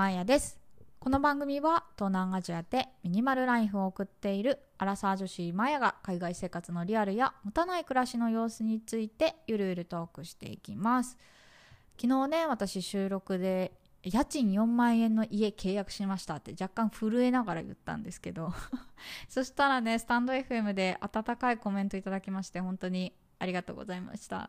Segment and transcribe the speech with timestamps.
[0.00, 0.58] マーヤです。
[0.98, 11.18] この番組は東南アジアでミニマルライフを送っているアラサー女子マーヤが海外生活のリアルや持たない暮らしの様子についてゆるゆるトークしていきます。
[12.00, 18.54] 昨日ね私収録で家賃4万円の家契約しましたって若干震えながら言ったんですけど。
[19.28, 24.48] そしたらねスタンド FM で温かいコメントいただきまして本当にありがとうございました、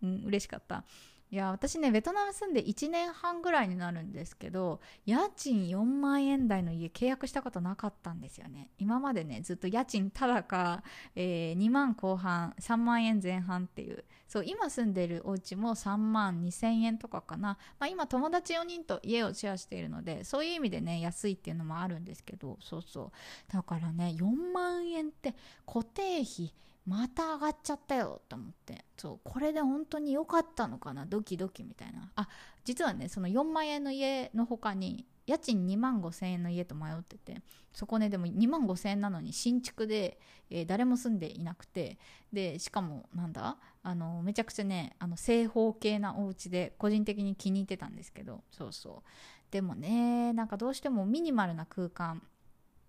[0.00, 0.84] うん、嬉しかった。
[1.32, 8.68] いや私ねベトナム住んで1年半ぐらいになるんですけど家賃4万円台の家契約したことなかったんですよね。
[8.78, 10.82] 今までねずっと家賃ただか、
[11.16, 14.04] えー、2万後半3万円前半っていう。
[14.28, 23.52] そう今住んでるお家も3万2000円とかかな、まあ、今友達4人と家をシェアしているのでそういう意味でね安いっていうのもあるんですけどそうそう。
[23.52, 25.34] だからね4万円って
[25.66, 26.52] 固定費
[26.86, 28.84] また上がっちゃったよと思って。
[28.96, 31.06] そうこれで本当に良かったのかな？
[31.06, 32.10] ドキドキみたいな。
[32.16, 32.28] あ
[32.64, 37.40] 実はねその4万円の家の他に家賃2万5千円の家と迷ってて
[37.72, 40.18] そこねでも2万5千円なのに新築で、
[40.50, 41.98] えー、誰も住んでいなくて
[42.32, 43.56] でしかもなんだ？
[43.84, 49.08] あのめちゃくちゃねあの正方形なお家で個人的に気に入ってたんですけどそうそう。
[49.52, 52.22] でもねなんかどうしてもミニマルな空間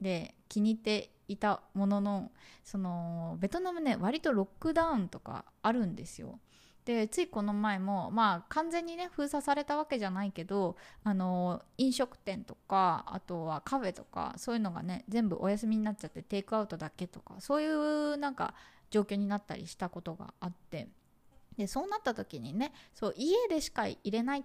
[0.00, 2.30] で気に入っていたものの
[2.64, 6.38] そのベトナムね割とロックダウンとかあるんですよ。
[6.84, 18.54] でついこの前もまあ完全にね封鎖されたわけじゃないけどあの飲食店とかあとはカフェとかそういうのがね全部お休みになっちゃってテイクアウトだけとかそういうなんか
[18.90, 20.88] 状況になったりしたことがあって
[21.58, 24.44] でそうなった時にねそう家でしか入れないっ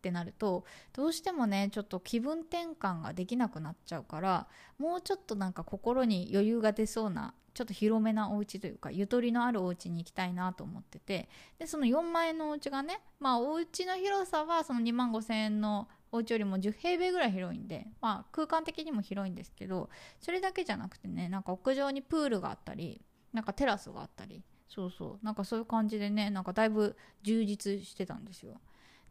[0.00, 4.48] ってなるとどうしてもねちょっと気分転換ができなくなっちゃうから
[4.78, 23.02] もうちょっとなんか心に余裕が出そうなちょっと広めなお家というかゆとりのあるお家に行きたいなと思っててでその4万円のお家がねまあお家の広さはその2万5千円のお家よりも10平米ぐらい広いんで、まあ、空間的にも広いんですけどそれだけじゃなくてねなんか屋上にプールがあったり
[23.32, 28.60] なんかテラスがあったりそうそうなんかそういう感じでねなんかだいぶ充実してたんですよ。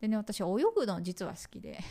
[0.01, 0.45] でね私泳
[0.75, 1.79] ぐの実は好きで。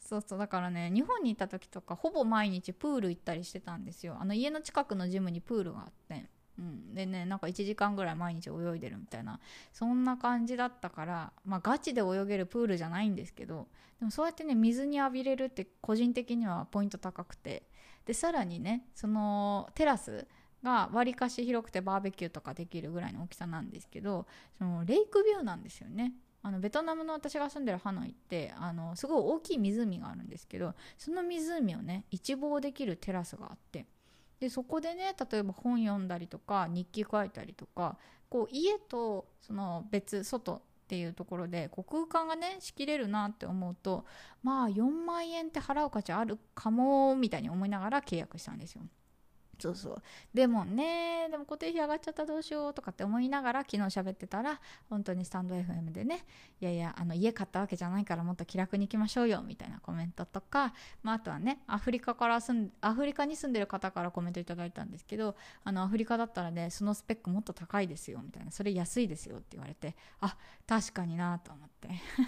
[0.00, 4.16] そうそうだからね日本にいた時とかほぼ毎日プール行ったりしてたんですよ。
[4.18, 9.40] あの家の近くのジムにプールがあってうん、でねなんか1時間ぐらい毎日泳いでるみたいな。
[9.72, 13.68] そんな感じだったからまあガチで泳げるプールじゃないんですけど
[13.98, 17.68] でもそうやってね水に浴びれるって個人的にはポイント高くて。
[18.06, 20.26] でさらにねそのテラス
[20.62, 24.26] がわりかし広くてバーベキューとかできるぐらいの大きさなんですけど
[24.58, 26.12] そのレイクビューなんですよね。
[26.42, 33.86] あのベトナムの私が住んでるハノイってあのすごい大きい湖があるんですけどその湖をね一望できるテラスがあって
[34.40, 37.98] でそこでね例えば本読んだりとか日記書いたりとか
[38.30, 44.06] こう家とその別外っていうところでこう空間がね仕切れるなって思うと
[44.42, 48.82] まあ4万円って払う価値あるかもみたいに思いながら契約したんですよ。
[49.60, 50.02] そうそう。
[50.34, 56.24] でもねでも固定費上がっちゃったどうしようとかって思いながら昨日喋ってたら本当にスタンド FM でね
[56.60, 60.72] いやいやあの家買ったわけじゃないからもっと気楽に行きましょうよみたいなコメントとか、
[61.02, 71.70] まあ、あとはねアフリカから住んアフリカに住んでる方からコメントいただいたんですけどあのアフリカだったらねそのスペックもっと高いですよみたいなそれ安いですよって言われてあ確かになと思って。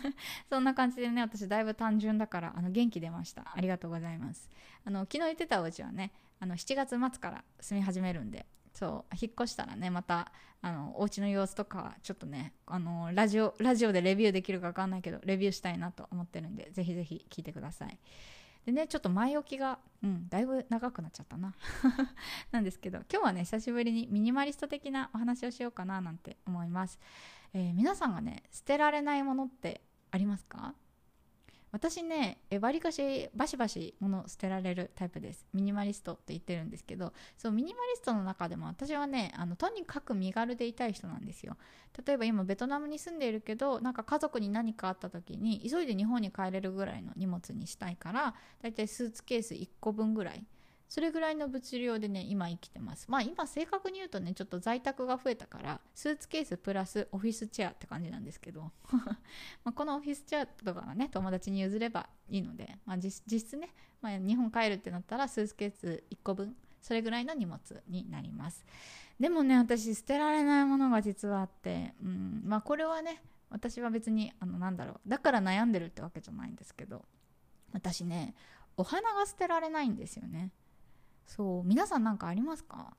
[0.48, 3.52] そんな感じでね私だいぶ単純だからあの元気出ました。
[3.54, 4.48] ありがとうございます。
[4.84, 17.98] あの昨日言ってたお家はねあの7月末から住み始めるんでそう引っ越したらねまたあのお家の様子とかちょっとねあのラジオラジオでレビューできるか分かんないけどレビューしたいなと思ってるんでぜひぜひ聞いてください。
[18.64, 21.54] でねちょっと前置きがうんだいぶ長くなっちゃったな。
[22.52, 26.98] なんですけど今日はね久しぶりにミニマリスト的なお話をしようかななんて思います、
[27.54, 29.80] えー、皆さんがね捨てられないものって
[30.12, 30.74] ありますか？
[31.72, 35.46] 私ねわりかしバシバシ物捨てられるタイプです。
[35.54, 41.56] ミニマリストって言ってるんですけどそうミニマリストの中でも私はねあのとにかく身軽でいたい人なんですよ。
[42.06, 50.44] 例えば今ベトナムに住んでいるけどなんか家族に何かあった時に急いで日本に帰れるぐらいの荷物にしたいからだいたいスーツケース1個分ぐらい
[50.92, 53.06] それぐらいの物量でね今生きてます。
[53.08, 58.70] まあ今正確に言うとねちょっと在宅が増えたからスーツケースプラスオフィスチェアって感じなんですけど。
[59.64, 63.70] まこのオフィスチェアとかがね友達に譲ればいいので、まあ、実質ね、
[64.02, 68.62] まあ、日本帰るってなったらスーツケース1個分それぐらいの荷物になります。
[69.18, 77.06] でもね私捨てられないものが実はあってうんまあこれはね私は別にあのなんだろうだから悩んでるってわけじゃないんですけど
[77.72, 78.34] 私ね
[78.76, 80.50] お花が捨てられないんですよね。
[81.26, 82.96] そう皆さん何かありますか？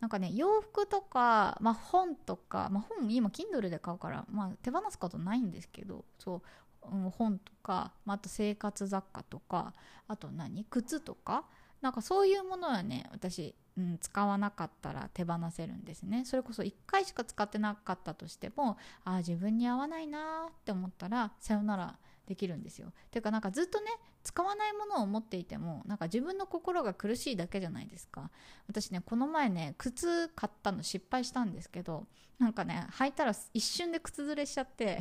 [0.00, 6.42] なんかね洋服とか、まあ、本とか、まあ、本今 Kindle で買うから、まあ、手放すことないんですけどそう
[6.90, 9.74] うん、本とか、まあ、あと生活雑貨とか
[10.06, 10.64] あと何？
[10.64, 11.44] 靴とか？
[11.82, 16.24] なんかそういうものはね私、うん、使わなかったら手放せるんですね。
[16.24, 21.98] それこそ1回しか使ってなかったとしてもああ自分に合わないなって思ったらさよなら
[22.28, 22.92] できるんですよ。
[23.10, 23.86] ていうかなんかずっとね
[24.22, 28.30] 使わないものを持っていてもなんか自分の心が苦しいだけじゃないですか。
[28.68, 32.06] 私ねこの前ね靴買ったの失敗したんですけど
[32.38, 35.00] なんかね履いたら一瞬で靴ずれしちゃって。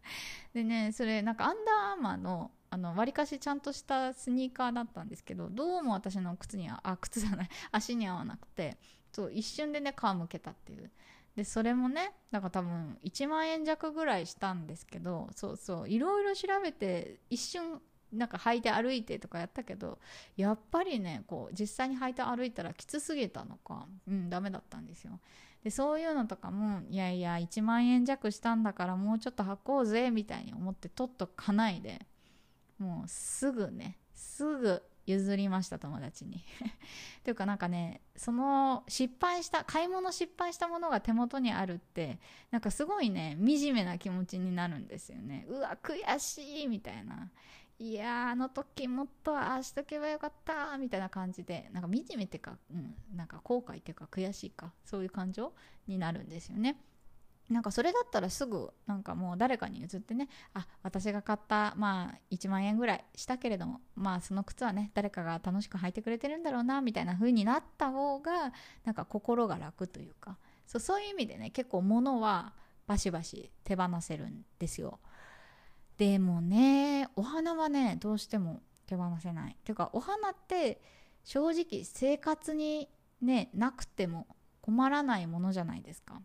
[0.52, 8.76] でねそれなんかアンダーアーマーのあの割かしちゃんとしたスニーカーだったんですけどどうも私の靴にはあ靴じゃない足に合わなくて
[9.12, 10.90] そう一瞬でね皮むけたっていう。
[11.36, 17.80] でそれもねだから多分1万円弱ぐらいしたんですけどそうそういろいろ調べて一瞬
[18.12, 19.98] なんか履いて歩いてとかやったけど
[20.36, 25.20] やっぱりねこう実際に履いて歩いたらきつすぎたのかうんダメだったんですよ。
[25.62, 32.06] でそういうのとかもいやいや1万円弱したんだからもうちょっと履こうぜみたいに思って取っとかないで
[32.78, 36.44] もうすぐねすぐ譲りました友達に。
[37.24, 42.18] というかなんかねその失敗した買い物失敗したものが手元にあるって
[42.50, 45.46] なんかすごいね惨めな気持ちになるんですよね。
[45.48, 47.30] うわ悔しいみたいな。
[47.78, 51.68] いやあの時もっとああしとけばよかったみたいな感じで。
[51.72, 54.72] なんか惨めっていうか、うん、なんか後悔っていうか悔しいか。
[54.84, 55.52] そういう感情
[55.86, 56.80] になるんですよね。
[57.48, 60.28] なんかそれだったらすぐなんかもう誰かに譲ってね。
[60.52, 68.52] あ私が買ったまあ1万円ぐらいしたけれどもまあその靴はね誰かが楽しく履いてくれてるんだろうなみたいな風になった方が
[68.84, 70.38] なんか心が楽というか。
[70.66, 72.52] そうそういう意味でね結構物は
[72.88, 74.98] バシバシ手放せるんですよ。
[75.98, 79.56] でもねお花はねどうしても手放せない。
[79.64, 80.82] ていうかお花って
[81.22, 82.88] 正直生活に
[83.22, 84.26] ねなくても
[84.60, 86.20] 困らないものじゃないですか。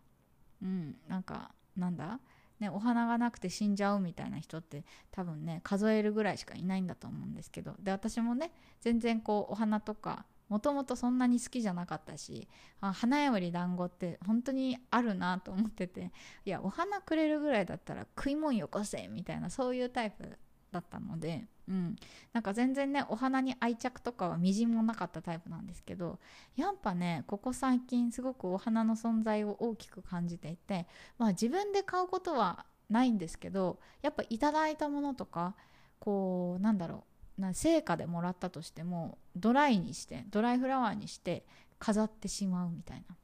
[0.62, 2.20] うんなんかなんだ？
[2.60, 7.74] ね、お花がなくて死んじゃうみたいな人って多分ね数えるぐらいしかいないんだと思うんですけど。
[7.80, 12.46] で私もね全然こうお花とかもともとそんなに好きじゃなかったし
[12.80, 16.12] あ花より団子って本当にあるなと思ってて
[16.44, 20.38] いやお花くれるぐらいだったら食い物よこせみたいなそういうタイプ
[20.72, 21.96] だったので、うん、
[22.32, 26.18] なんか全然ねお花に愛着とかはみじんもなかったタイプなんですけど
[26.56, 30.86] やっぱねここ最近すごくお花の存在を大きく感じていて、
[31.18, 35.54] まあ、自分で買うことはないんですけどやっぱいただいたものとか
[36.00, 37.04] こうなんだろ
[37.38, 41.44] うな成果でもらったとしてもドライにしてドライフラワーにして
[41.78, 43.16] 飾ってしまうみたいな。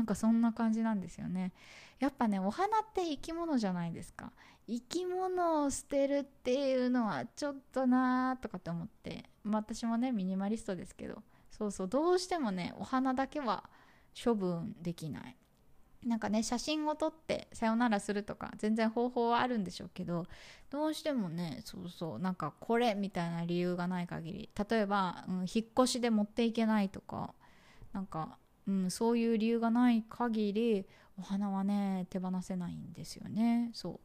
[0.00, 1.52] なんかそんな感じなんですよね。
[1.98, 4.32] やっぱねお花って生き物じゃないですか。
[4.66, 13.64] 生き物を捨てるっていうのはちょっとなーとかって思って、まあ、私もねミニマリストですけどそうそうどうしてもねお花だけは
[14.24, 15.36] 処分できない。
[16.06, 20.24] なんかね写真を撮ってさよならするとか全然方法はあるんでしょうけど
[20.70, 27.34] どうしてもねそうそうなんかこれみたいな理由がない限り例えば、うん、引っ越しで持っていけないとか
[27.92, 28.38] なんか、
[28.70, 30.86] うん、そういう理由がない限り
[31.18, 33.70] お花はね手放せないんですよね。
[33.74, 33.98] そう。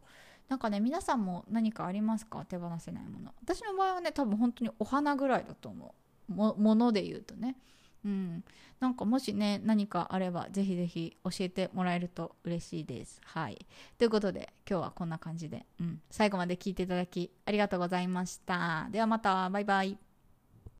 [0.49, 2.45] なんかね皆さんも何かありますか？
[2.45, 3.31] 手放せないもの。
[3.43, 5.95] 私の場合はね多分本当にお花ぐらいだと思
[6.29, 6.33] う。
[6.33, 7.55] ももので言うとね。
[8.03, 8.43] うん、
[8.79, 13.19] なんかもしね何かあればぜひぜひ教えてもらえると嬉しいです。
[13.23, 13.65] はい、
[13.97, 18.87] ということで今日はこんな感じで、うん、最後まで聞いていただきありがとうございました。
[18.91, 19.49] ではまた。
[19.49, 20.04] バイバイ。